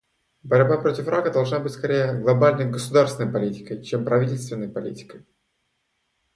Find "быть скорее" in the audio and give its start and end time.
1.59-2.19